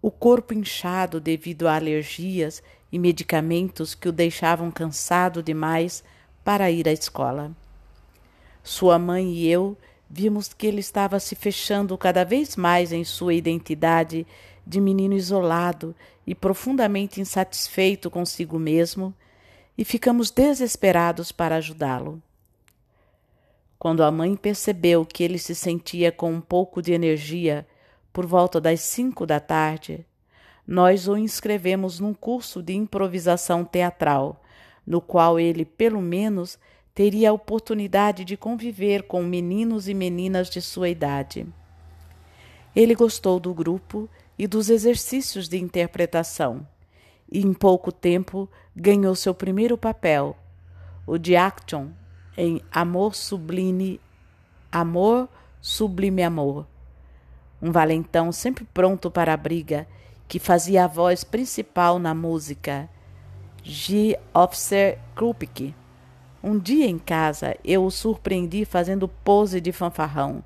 O 0.00 0.10
corpo 0.10 0.54
inchado 0.54 1.20
devido 1.20 1.68
a 1.68 1.76
alergias 1.76 2.62
e 2.90 2.98
medicamentos 2.98 3.94
que 3.94 4.08
o 4.08 4.12
deixavam 4.12 4.70
cansado 4.70 5.42
demais 5.42 6.02
para 6.42 6.70
ir 6.70 6.88
à 6.88 6.92
escola. 6.92 7.52
Sua 8.62 8.98
mãe 8.98 9.34
e 9.34 9.46
eu 9.46 9.76
vimos 10.08 10.54
que 10.54 10.66
ele 10.66 10.80
estava 10.80 11.20
se 11.20 11.34
fechando 11.34 11.98
cada 11.98 12.24
vez 12.24 12.56
mais 12.56 12.90
em 12.90 13.04
sua 13.04 13.34
identidade 13.34 14.26
de 14.66 14.80
menino 14.80 15.12
isolado 15.12 15.94
e 16.26 16.34
profundamente 16.34 17.20
insatisfeito 17.20 18.10
consigo 18.10 18.58
mesmo, 18.58 19.14
e 19.76 19.84
ficamos 19.84 20.30
desesperados 20.30 21.30
para 21.30 21.56
ajudá-lo. 21.56 22.22
Quando 23.84 24.02
a 24.02 24.10
mãe 24.10 24.34
percebeu 24.34 25.04
que 25.04 25.22
ele 25.22 25.38
se 25.38 25.54
sentia 25.54 26.10
com 26.10 26.32
um 26.32 26.40
pouco 26.40 26.80
de 26.80 26.94
energia 26.94 27.68
por 28.14 28.24
volta 28.24 28.58
das 28.58 28.80
cinco 28.80 29.26
da 29.26 29.38
tarde, 29.38 30.06
nós 30.66 31.06
o 31.06 31.18
inscrevemos 31.18 32.00
num 32.00 32.14
curso 32.14 32.62
de 32.62 32.72
improvisação 32.72 33.62
teatral, 33.62 34.42
no 34.86 35.02
qual 35.02 35.38
ele, 35.38 35.66
pelo 35.66 36.00
menos, 36.00 36.58
teria 36.94 37.28
a 37.28 37.32
oportunidade 37.34 38.24
de 38.24 38.38
conviver 38.38 39.02
com 39.02 39.22
meninos 39.22 39.86
e 39.86 39.92
meninas 39.92 40.48
de 40.48 40.62
sua 40.62 40.88
idade. 40.88 41.46
Ele 42.74 42.94
gostou 42.94 43.38
do 43.38 43.52
grupo 43.52 44.08
e 44.38 44.46
dos 44.46 44.70
exercícios 44.70 45.46
de 45.46 45.58
interpretação, 45.58 46.66
e 47.30 47.40
em 47.42 47.52
pouco 47.52 47.92
tempo 47.92 48.48
ganhou 48.74 49.14
seu 49.14 49.34
primeiro 49.34 49.76
papel, 49.76 50.34
o 51.06 51.18
de 51.18 51.36
Action 51.36 51.90
em 52.36 52.60
Amor 52.70 53.14
Sublime, 53.14 54.00
Amor 54.70 55.28
Sublime 55.60 56.22
Amor. 56.22 56.66
Um 57.62 57.70
valentão 57.70 58.32
sempre 58.32 58.64
pronto 58.64 59.10
para 59.10 59.32
a 59.32 59.36
briga, 59.36 59.86
que 60.28 60.38
fazia 60.38 60.84
a 60.84 60.88
voz 60.88 61.24
principal 61.24 61.98
na 61.98 62.14
música. 62.14 62.88
G. 63.62 64.18
Officer 64.34 64.98
Krupke. 65.14 65.74
Um 66.42 66.58
dia 66.58 66.86
em 66.86 66.98
casa, 66.98 67.56
eu 67.64 67.84
o 67.84 67.90
surpreendi 67.90 68.66
fazendo 68.66 69.08
pose 69.08 69.60
de 69.60 69.72
fanfarrão, 69.72 70.44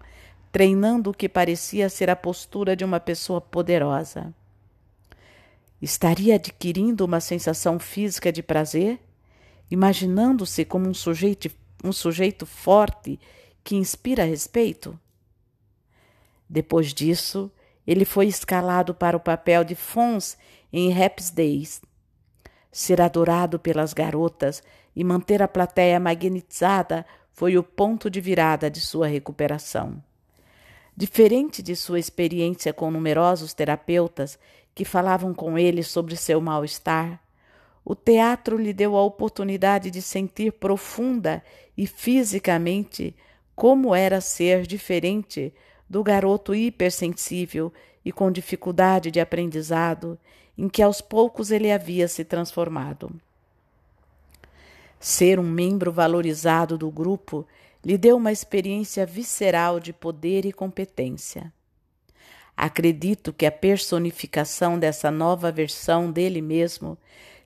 treinando 0.53 1.11
o 1.11 1.15
que 1.15 1.29
parecia 1.29 1.89
ser 1.89 2.09
a 2.09 2.15
postura 2.15 2.77
de 2.77 2.85
uma 2.85 3.01
pessoa 3.01 3.41
poderosa. 3.41 4.33
Estaria 5.83 6.37
adquirindo 6.37 7.05
uma 7.05 7.19
sensação 7.19 7.79
física 7.81 8.31
de 8.31 8.43
prazer? 8.43 9.01
Imaginando-se 9.71 10.65
como 10.65 10.89
um 10.89 10.95
sujeito 10.95 11.51
um 11.83 11.93
sujeito 11.93 12.45
forte 12.45 13.19
que 13.63 13.77
inspira 13.77 14.25
respeito? 14.25 14.99
Depois 16.49 16.95
disso, 16.95 17.51
ele 17.87 18.05
foi 18.05 18.27
escalado 18.27 18.95
para 18.95 19.17
o 19.17 19.21
papel 19.21 19.65
de 19.65 19.75
Fons 19.75 20.37
em 20.73 20.93
Happy 20.93 21.23
Days. 21.33 21.81
Ser 22.71 23.01
adorado 23.01 23.59
pelas 23.59 23.93
garotas 23.93 24.63
e 24.95 25.03
manter 25.03 25.43
a 25.43 25.49
plateia 25.49 25.99
magnetizada 25.99 27.05
foi 27.33 27.57
o 27.57 27.63
ponto 27.63 28.11
de 28.11 28.21
virada 28.21 28.71
de 28.71 28.81
sua 28.81 29.07
recuperação. 29.07 30.03
Diferente 30.97 31.63
de 31.63 31.77
sua 31.77 32.01
experiência 32.01 32.73
com 32.73 32.91
numerosos 32.91 33.55
terapeutas 33.55 34.39
que 34.75 34.85
falavam 34.85 35.33
com 35.33 35.57
ele 35.57 35.83
sobre 35.83 36.17
seu 36.17 36.41
mal-estar, 36.41 37.23
o 37.89 37.95
teatro 37.95 38.59
lhe 38.59 38.75
deu 38.75 38.99
a 38.99 39.03
oportunidade 39.03 39.91
de 39.91 40.03
sentir 40.03 40.53
profunda 40.53 41.43
e 41.75 41.87
fisicamente 41.87 43.17
como 43.57 43.95
era 43.95 44.21
ser 44.21 44.67
diferente 44.67 45.55
do 45.89 46.05
garoto 46.05 46.55
hipersensível 46.55 47.73
e 48.05 48.13
com 48.13 48.31
dificuldade 48.31 49.11
de 49.11 49.21
aprendizado 49.21 50.19
em 50.59 50.69
que 50.69 50.83
aos 50.83 51.01
poucos 51.01 51.51
ele 51.51 51.73
havia 51.73 52.07
se 52.09 52.27
transformado. 52.27 53.11
Ser 55.01 55.41
um 55.41 55.51
membro 55.51 55.91
valorizado 55.91 56.77
do 56.77 56.91
grupo 56.91 57.47
lhe 57.83 57.97
deu 57.97 58.19
uma 58.19 58.31
experiência 58.31 59.07
visceral 59.07 59.81
de 59.81 59.95
poder 59.95 60.45
e 60.45 60.53
competência. 60.53 61.51
Acredito 62.55 63.33
que 63.33 63.47
a 63.47 63.51
personificação 63.51 64.79
dessa 64.79 65.11
nova 65.11 65.51
versão 65.51 66.13
dele 66.13 66.43
mesmo 66.43 66.99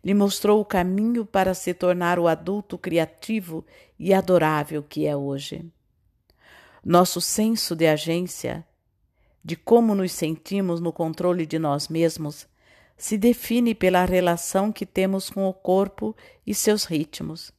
lhe 0.04 0.14
mostrou 0.14 0.60
o 0.60 0.64
caminho 0.64 1.24
para 1.24 1.54
se 1.54 1.72
tornar 1.72 2.18
o 2.18 2.26
adulto 2.26 2.76
criativo 2.76 3.64
e 3.98 4.12
adorável 4.12 4.82
que 4.82 5.06
é 5.06 5.16
hoje. 5.16 5.64
Nosso 6.84 7.20
senso 7.20 7.76
de 7.76 7.86
agência, 7.86 8.66
de 9.44 9.54
como 9.54 9.94
nos 9.94 10.12
sentimos 10.12 10.80
no 10.80 10.92
controle 10.92 11.46
de 11.46 11.58
nós 11.58 11.88
mesmos, 11.88 12.48
se 12.96 13.16
define 13.16 13.74
pela 13.74 14.04
relação 14.04 14.72
que 14.72 14.86
temos 14.86 15.30
com 15.30 15.48
o 15.48 15.52
corpo 15.52 16.14
e 16.46 16.54
seus 16.54 16.84
ritmos. 16.84 17.52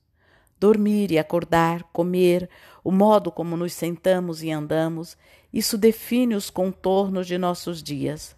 Dormir 0.59 1.11
e 1.11 1.19
acordar, 1.19 1.83
comer, 1.91 2.49
o 2.83 2.91
modo 2.91 3.31
como 3.31 3.57
nos 3.57 3.73
sentamos 3.73 4.43
e 4.43 4.51
andamos, 4.51 5.17
isso 5.51 5.77
define 5.77 6.35
os 6.35 6.49
contornos 6.49 7.27
de 7.27 7.37
nossos 7.37 7.83
dias. 7.83 8.35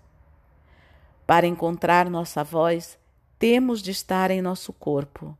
Para 1.26 1.48
encontrar 1.48 2.10
nossa 2.10 2.44
voz, 2.44 2.98
temos 3.38 3.82
de 3.82 3.92
estar 3.92 4.32
em 4.32 4.42
nosso 4.42 4.72
corpo, 4.72 5.38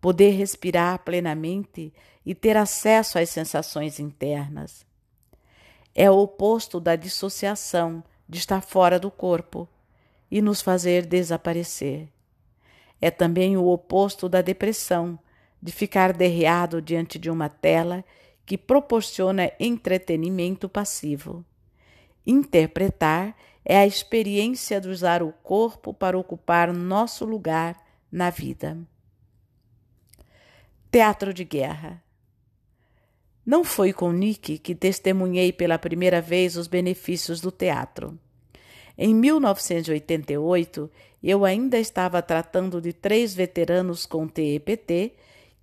poder 0.00 0.30
respirar 0.30 1.00
plenamente 1.04 1.92
e 2.24 2.34
ter 2.34 2.56
acesso 2.56 3.18
às 3.18 3.30
sensações 3.30 4.00
internas. 4.00 4.84
É 5.94 6.10
o 6.10 6.18
oposto 6.18 6.80
da 6.80 6.96
dissociação 6.96 8.02
de 8.28 8.38
estar 8.38 8.60
fora 8.60 8.98
do 8.98 9.10
corpo 9.10 9.68
e 10.30 10.40
nos 10.40 10.62
fazer 10.62 11.04
desaparecer. 11.06 12.08
É 13.00 13.10
também 13.10 13.56
o 13.56 13.66
oposto 13.66 14.28
da 14.28 14.42
depressão, 14.42 15.18
de 15.62 15.72
ficar 15.72 16.12
derreado 16.12 16.80
diante 16.80 17.18
de 17.18 17.30
uma 17.30 17.48
tela 17.48 18.04
que 18.46 18.56
proporciona 18.56 19.50
entretenimento 19.58 20.68
passivo. 20.68 21.44
Interpretar 22.26 23.36
é 23.64 23.78
a 23.78 23.86
experiência 23.86 24.80
de 24.80 24.88
usar 24.88 25.22
o 25.22 25.32
corpo 25.32 25.92
para 25.92 26.18
ocupar 26.18 26.72
nosso 26.72 27.24
lugar 27.24 27.76
na 28.10 28.30
vida. 28.30 28.78
Teatro 30.90 31.32
de 31.32 31.44
Guerra 31.44 32.02
Não 33.46 33.62
foi 33.62 33.92
com 33.92 34.10
Nick 34.10 34.58
que 34.58 34.74
testemunhei 34.74 35.52
pela 35.52 35.78
primeira 35.78 36.20
vez 36.20 36.56
os 36.56 36.66
benefícios 36.66 37.40
do 37.40 37.52
teatro. 37.52 38.18
Em 38.98 39.14
1988, 39.14 40.90
eu 41.22 41.44
ainda 41.44 41.78
estava 41.78 42.20
tratando 42.20 42.80
de 42.80 42.92
três 42.92 43.34
veteranos 43.34 44.04
com 44.04 44.26
TEPT 44.26 45.14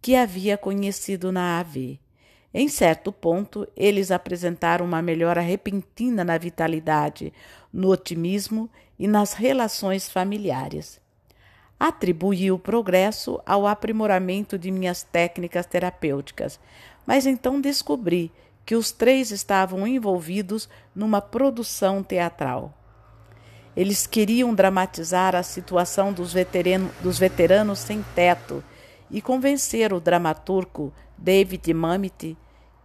que 0.02 0.16
havia 0.16 0.58
conhecido 0.58 1.32
na 1.32 1.60
AV. 1.60 2.00
Em 2.60 2.68
certo 2.68 3.12
ponto, 3.12 3.68
eles 3.78 4.10
apresentaram 4.10 4.84
uma 4.84 5.00
melhora 5.00 5.42
repentina 5.42 6.24
na 6.24 6.40
vitalidade, 6.40 7.32
no 7.72 7.88
otimismo 7.92 8.68
e 8.98 9.08
nas 9.08 9.34
relações 9.34 10.10
familiares. 10.10 11.00
Atribuí 11.80 12.52
o 12.52 12.58
progresso 12.58 13.40
ao 13.46 13.68
aprimoramento 13.68 14.58
de 14.58 14.72
minhas 14.72 15.04
técnicas 15.04 15.68
terapêuticas, 15.68 16.60
mas 17.06 17.28
então 17.28 17.62
descobri 17.62 18.32
que 18.66 18.74
os 18.74 18.92
três 18.92 19.30
estavam 19.30 19.86
envolvidos 19.86 20.68
numa 20.96 21.22
produção 21.22 22.02
teatral. 22.02 22.74
Eles 23.76 24.08
queriam 24.08 24.52
dramatizar 24.52 25.36
a 25.36 25.44
situação 25.44 26.12
dos, 26.12 26.34
dos 27.04 27.20
veteranos 27.20 27.78
sem 27.78 28.04
teto 28.16 28.64
e 29.12 29.22
convencer 29.22 29.94
o 29.94 30.00
dramaturgo 30.00 30.92
David 31.16 31.72
Mamet, 31.72 32.36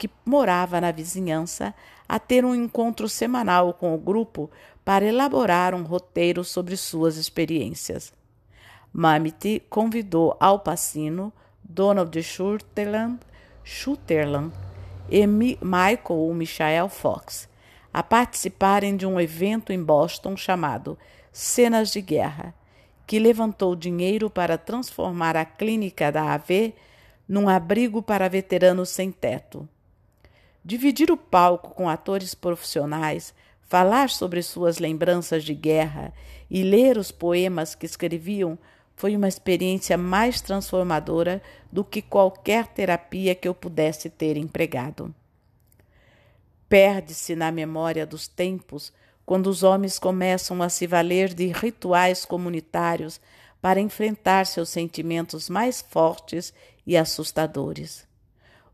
que 0.03 0.11
morava 0.27 0.81
na 0.81 0.91
vizinhança, 0.91 1.73
a 2.09 2.19
ter 2.19 2.45
um 2.45 2.57
encontro 2.57 3.09
semanal 3.09 3.73
com 3.73 3.95
o 3.95 3.99
grupo 3.99 4.51
para 4.85 5.05
elaborar 5.05 5.77
um 5.77 5.85
roteiro 5.85 6.43
sobre 6.43 6.77
suas 6.77 7.17
experiências. 7.17 8.13
Mamet 8.93 9.63
convidou 9.71 10.37
Al 10.41 10.59
Pacino, 10.59 11.33
Donald 11.63 12.21
Sutherland 12.21 13.21
e 15.09 15.25
Michael 15.25 16.01
ou 16.09 16.35
Michael 16.35 16.89
Fox 16.89 17.49
a 17.95 18.03
participarem 18.03 18.97
de 18.97 19.07
um 19.07 19.21
evento 19.21 19.73
em 19.73 19.81
Boston 19.81 20.37
chamado 20.37 20.99
Cenas 21.31 21.93
de 21.93 22.01
Guerra, 22.01 22.53
que 23.07 23.21
levantou 23.21 23.77
dinheiro 23.77 24.29
para 24.29 24.59
transformar 24.59 25.37
a 25.37 25.45
clínica 25.45 26.11
da 26.11 26.33
AV 26.33 26.75
num 27.29 27.49
abrigo 27.49 28.03
para 28.03 28.29
veteranos 28.29 28.89
sem 28.89 29.13
teto. 29.13 29.69
Dividir 30.65 31.11
o 31.11 31.17
palco 31.17 31.75
com 31.75 31.89
atores 31.89 32.35
profissionais 32.35 33.35
Falar 33.73 34.11
sobre 34.11 34.43
suas 34.43 34.79
lembranças 34.79 35.45
de 35.45 35.55
guerra 35.55 36.13
e 36.51 36.63
ler 36.63 36.99
os 36.99 37.11
poemas 37.11 37.75
que 37.75 37.87
escreviam 37.87 38.59
foi 38.95 39.17
uma 39.17 39.27
experiência 39.27 39.97
mais 39.97 40.43
transformadora 40.43 41.41
do 41.73 41.83
que 41.83 42.03
qualquer 42.03 42.67
terapia 42.67 43.35
que 43.35 43.49
eu 43.49 43.55
pudesse 43.55 44.11
ter 44.11 44.37
empregado. 44.37 45.15
Perde-se 46.69 47.35
na 47.35 47.51
memória 47.51 48.05
dos 48.05 48.29
tempos 48.29 48.93
quando 49.25 49.47
os 49.47 49.63
homens 49.63 49.99
começam 49.99 50.63
a 50.63 50.69
se 50.69 50.87
valer 50.87 51.33
de 51.33 51.47
rituais 51.47 52.27
comunitários 52.27 53.19
para 53.59 53.81
enfrentar 53.81 54.45
seus 54.45 54.69
sentimentos 54.69 55.49
mais 55.49 55.81
fortes 55.81 56.53
e 56.87 56.95
assustadores. 56.95 58.12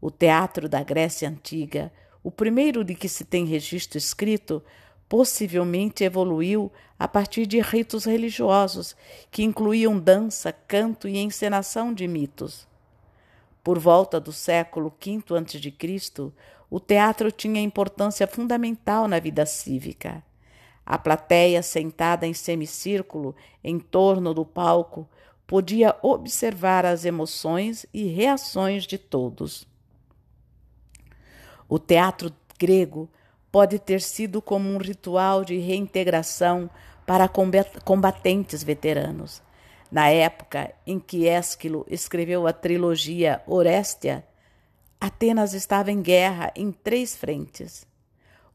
O 0.00 0.11
teatro 0.11 0.68
da 0.68 0.82
Grécia 0.82 1.28
Antiga, 1.28 1.92
o 2.22 2.30
primeiro 2.30 2.84
de 2.84 2.94
que 2.94 3.08
se 3.08 3.24
tem 3.24 3.44
registro 3.44 3.98
escrito, 3.98 4.62
possivelmente 5.08 6.04
evoluiu 6.04 6.70
a 6.98 7.08
partir 7.08 7.46
de 7.46 7.61
ritos 7.61 8.04
religiosos 8.04 8.94
que 9.30 9.42
incluíam 9.42 9.98
dança, 9.98 10.52
canto 10.52 11.08
e 11.08 11.18
encenação 11.18 11.92
de 11.92 12.06
mitos. 12.06 12.68
Por 13.64 13.78
volta 13.78 14.20
do 14.20 14.32
século 14.32 14.92
V 15.04 15.22
a.C., 15.37 16.32
o 16.70 16.78
teatro 16.78 17.32
tinha 17.32 17.61
importância 17.61 18.26
fundamental 18.26 19.08
na 19.08 19.18
vida 19.18 19.46
cívica. 19.46 20.22
A 20.84 20.96
plateia, 20.96 21.62
sentada 21.62 22.26
em 22.26 22.34
semicírculo 22.34 23.34
em 23.64 23.78
torno 23.78 24.32
do 24.32 24.44
palco, 24.44 25.08
podia 25.46 25.96
observar 26.02 26.87
as 26.87 27.04
emoções 27.04 27.84
e 27.92 28.04
reações 28.04 28.84
de 28.84 28.98
todos. 28.98 29.66
O 31.68 31.78
teatro 31.78 32.33
grego 32.59 33.09
pode 33.52 33.78
ter 33.78 34.00
sido 34.00 34.40
como 34.40 34.68
um 34.68 34.78
ritual 34.78 35.44
de 35.44 35.59
reintegração 35.59 36.70
para 37.07 37.28
combatentes 37.85 38.62
veteranos. 38.62 39.42
Na 39.90 40.09
época 40.09 40.72
em 40.87 40.98
que 40.98 41.26
Ésquilo 41.26 41.87
escreveu 41.88 42.46
a 42.46 42.52
trilogia 42.52 43.42
Orestia, 43.46 44.24
Atenas 45.00 45.54
estava 45.54 45.90
em 45.92 46.02
guerra 46.02 46.52
em 46.54 46.72
três 46.72 47.16
frentes. 47.16 47.87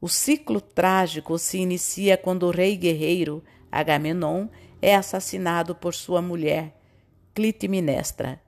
O 0.00 0.08
ciclo 0.08 0.60
trágico 0.60 1.38
se 1.38 1.58
inicia 1.58 2.16
quando 2.16 2.44
o 2.44 2.50
rei 2.50 2.76
guerreiro 2.76 3.42
Agamenon 3.72 4.48
é 4.80 4.94
assassinado 4.94 5.74
por 5.74 5.94
sua 5.94 6.20
mulher, 6.20 6.76
Clitemnestra, 7.34 8.40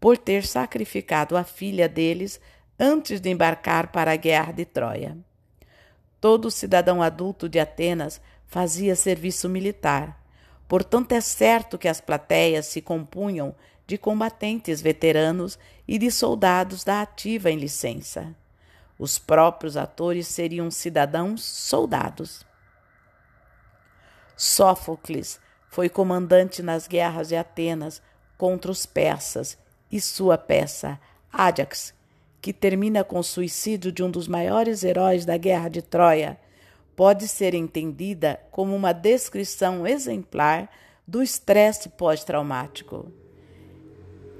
por 0.00 0.18
ter 0.18 0.44
sacrificado 0.44 1.36
a 1.36 1.44
filha 1.44 1.88
deles 1.88 2.40
antes 2.78 3.20
de 3.20 3.30
embarcar 3.30 3.90
para 3.90 4.12
a 4.12 4.16
guerra 4.16 4.52
de 4.52 4.64
Troia. 4.64 5.16
Todo 6.20 6.50
cidadão 6.50 7.02
adulto 7.02 7.48
de 7.48 7.58
Atenas 7.58 8.20
fazia 8.46 8.94
serviço 8.94 9.48
militar. 9.48 10.22
Portanto, 10.68 11.12
é 11.12 11.20
certo 11.20 11.78
que 11.78 11.88
as 11.88 12.00
plateias 12.00 12.66
se 12.66 12.80
compunham 12.80 13.54
de 13.86 13.96
combatentes 13.96 14.80
veteranos 14.80 15.58
e 15.86 15.98
de 15.98 16.10
soldados 16.10 16.82
da 16.82 17.02
ativa 17.02 17.50
em 17.50 17.56
licença. 17.56 18.34
Os 18.98 19.18
próprios 19.18 19.76
atores 19.76 20.26
seriam 20.26 20.70
cidadãos 20.70 21.44
soldados. 21.44 22.44
Sófocles 24.36 25.38
foi 25.68 25.88
comandante 25.88 26.62
nas 26.62 26.88
guerras 26.88 27.28
de 27.28 27.36
Atenas 27.36 28.02
contra 28.36 28.70
os 28.70 28.84
persas 28.84 29.56
e 29.90 30.00
sua 30.00 30.36
peça, 30.36 30.98
Ajax, 31.32 31.94
que 32.46 32.52
termina 32.52 33.02
com 33.02 33.18
o 33.18 33.24
suicídio 33.24 33.90
de 33.90 34.04
um 34.04 34.08
dos 34.08 34.28
maiores 34.28 34.84
heróis 34.84 35.24
da 35.24 35.36
Guerra 35.36 35.68
de 35.68 35.82
Troia, 35.82 36.38
pode 36.94 37.26
ser 37.26 37.54
entendida 37.54 38.38
como 38.52 38.72
uma 38.72 38.92
descrição 38.92 39.84
exemplar 39.84 40.70
do 41.04 41.24
estresse 41.24 41.88
pós-traumático. 41.88 43.10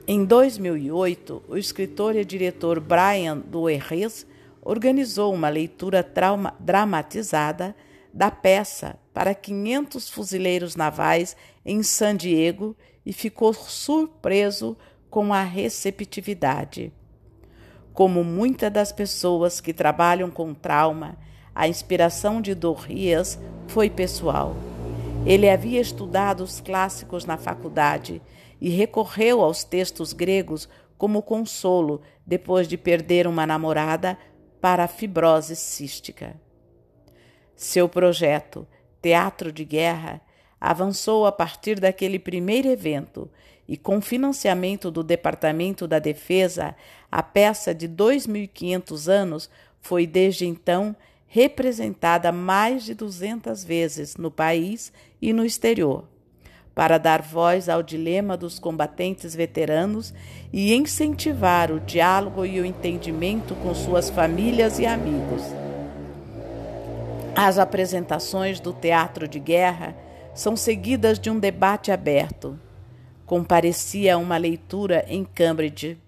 Em 0.06 0.24
2008, 0.24 1.42
o 1.48 1.56
escritor 1.56 2.14
e 2.14 2.24
diretor 2.24 2.78
Brian 2.78 3.38
Duerres 3.38 4.24
organizou 4.62 5.34
uma 5.34 5.48
leitura 5.48 6.04
trauma, 6.04 6.54
dramatizada 6.60 7.74
da 8.14 8.30
peça 8.30 8.96
para 9.12 9.34
500 9.34 10.08
fuzileiros 10.10 10.76
navais 10.76 11.36
em 11.64 11.82
San 11.82 12.14
Diego 12.14 12.76
e 13.04 13.12
ficou 13.12 13.52
surpreso 13.52 14.76
com 15.10 15.34
a 15.34 15.42
receptividade. 15.42 16.92
Como 17.96 18.22
muitas 18.22 18.70
das 18.70 18.92
pessoas 18.92 19.58
que 19.58 19.72
trabalham 19.72 20.30
com 20.30 20.52
trauma, 20.52 21.16
a 21.54 21.66
inspiração 21.66 22.42
de 22.42 22.54
Dorrias 22.54 23.40
foi 23.68 23.88
pessoal. 23.88 24.54
Ele 25.24 25.48
havia 25.48 25.80
estudado 25.80 26.44
os 26.44 26.60
clássicos 26.60 27.24
na 27.24 27.38
faculdade 27.38 28.20
e 28.60 28.68
recorreu 28.68 29.40
aos 29.40 29.64
textos 29.64 30.12
gregos 30.12 30.68
como 30.98 31.22
consolo 31.22 32.02
depois 32.26 32.68
de 32.68 32.76
perder 32.76 33.26
uma 33.26 33.46
namorada 33.46 34.18
para 34.60 34.84
a 34.84 34.88
fibrose 34.88 35.56
cística. 35.56 36.38
Seu 37.54 37.88
projeto, 37.88 38.68
Teatro 39.00 39.50
de 39.50 39.64
Guerra, 39.64 40.20
avançou 40.60 41.24
a 41.24 41.32
partir 41.32 41.80
daquele 41.80 42.18
primeiro 42.18 42.68
evento 42.68 43.30
e, 43.68 43.76
com 43.76 44.00
financiamento 44.00 44.90
do 44.90 45.02
Departamento 45.02 45.86
da 45.86 45.98
Defesa, 45.98 46.74
a 47.10 47.22
peça 47.22 47.74
de 47.74 47.88
2.500 47.88 49.08
anos 49.08 49.50
foi 49.80 50.06
desde 50.06 50.46
então 50.46 50.94
representada 51.26 52.30
mais 52.32 52.84
de 52.84 52.94
200 52.94 53.64
vezes 53.64 54.16
no 54.16 54.30
país 54.30 54.92
e 55.20 55.32
no 55.32 55.44
exterior, 55.44 56.04
para 56.74 56.98
dar 56.98 57.20
voz 57.20 57.68
ao 57.68 57.82
dilema 57.82 58.36
dos 58.36 58.58
combatentes 58.58 59.34
veteranos 59.34 60.14
e 60.52 60.74
incentivar 60.74 61.70
o 61.72 61.80
diálogo 61.80 62.44
e 62.46 62.60
o 62.60 62.64
entendimento 62.64 63.54
com 63.56 63.74
suas 63.74 64.08
famílias 64.08 64.78
e 64.78 64.86
amigos. 64.86 65.42
As 67.34 67.58
apresentações 67.58 68.60
do 68.60 68.72
teatro 68.72 69.28
de 69.28 69.38
guerra 69.38 69.94
são 70.34 70.56
seguidas 70.56 71.18
de 71.18 71.28
um 71.28 71.38
debate 71.38 71.92
aberto. 71.92 72.58
Comparecia 73.26 74.14
a 74.14 74.18
uma 74.18 74.36
leitura 74.36 75.04
em 75.08 75.24
Cambridge, 75.24 75.98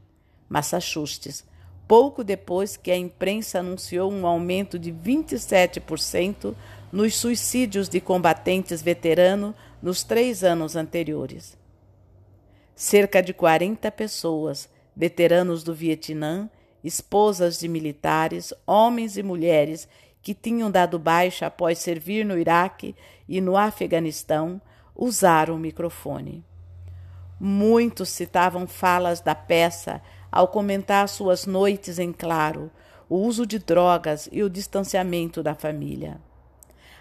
Massachusetts, 0.49 1.45
pouco 1.89 2.23
depois 2.23 2.77
que 2.77 2.93
a 2.93 2.97
imprensa 2.97 3.59
anunciou 3.59 4.13
um 4.13 4.25
aumento 4.25 4.79
de 4.79 4.93
27% 4.93 6.55
nos 6.93 7.17
suicídios 7.17 7.89
de 7.89 8.01
combatentes 8.01 8.81
veteranos 8.81 9.55
nos 9.83 10.05
três 10.05 10.45
anos 10.45 10.77
anteriores. 10.77 11.59
Cerca 12.73 13.21
de 13.21 13.35
40 13.35 13.91
pessoas, 13.91 14.69
veteranos 14.95 15.65
do 15.65 15.75
Vietnã, 15.75 16.49
esposas 16.85 17.59
de 17.59 17.67
militares, 17.67 18.55
homens 18.65 19.17
e 19.17 19.25
mulheres 19.25 19.89
que 20.23 20.35
tinham 20.35 20.71
dado 20.71 21.01
baixa 21.01 21.47
após 21.47 21.79
servir 21.79 22.25
no 22.25 22.39
Iraque 22.39 22.95
e 23.29 23.41
no 23.41 23.57
Afeganistão, 23.57 24.61
usaram 24.95 25.57
o 25.57 25.59
microfone. 25.59 26.45
Muitos 27.41 28.09
citavam 28.09 28.67
falas 28.67 29.21
da 29.21 29.35
peça 29.35 30.03
ao 30.31 30.49
comentar 30.49 31.09
suas 31.09 31.47
noites 31.47 31.99
em 31.99 32.13
claro, 32.13 32.71
o 33.09 33.17
uso 33.17 33.47
de 33.47 33.59
drogas 33.59 34.29
e 34.31 34.43
o 34.43 34.51
distanciamento 34.51 35.43
da 35.43 35.55
família. 35.55 36.21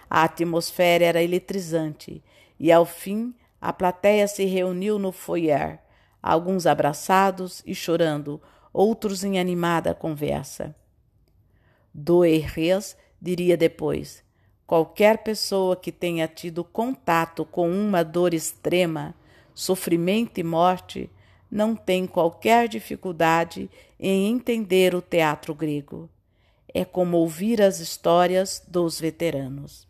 A 0.10 0.24
atmosfera 0.24 1.04
era 1.04 1.24
eletrizante 1.24 2.24
e, 2.60 2.72
ao 2.72 2.86
fim, 2.86 3.34
a 3.60 3.74
plateia 3.74 4.28
se 4.28 4.46
reuniu 4.46 4.98
no 4.98 5.12
foyer, 5.12 5.80
alguns 6.22 6.66
abraçados 6.66 7.62
e 7.66 7.76
chorando, 7.76 8.42
outros 8.72 9.24
em 9.24 9.40
animada 9.40 9.94
conversa. 9.94 10.76
Doerres 11.94 12.96
diria 13.20 13.58
depois: 13.58 14.24
qualquer 14.66 15.24
pessoa 15.24 15.76
que 15.76 15.92
tenha 15.92 16.28
tido 16.28 16.64
contato 16.64 17.44
com 17.44 17.70
uma 17.70 18.04
dor 18.04 18.34
extrema, 18.34 19.16
sofrimento 19.58 20.40
e 20.40 20.44
morte, 20.44 21.10
não 21.50 21.76
tem 21.76 22.06
qualquer 22.06 22.68
dificuldade 22.68 23.68
em 24.00 24.28
entender 24.32 24.94
o 24.94 25.02
teatro 25.02 25.56
grego. 25.56 26.08
É 26.72 26.86
como 26.86 27.18
ouvir 27.18 27.60
as 27.60 27.80
histórias 27.80 28.64
dos 28.68 29.00
veteranos. 29.00 29.87